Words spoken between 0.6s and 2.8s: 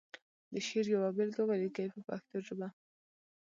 شعر یوه بېلګه ولیکي په پښتو ژبه.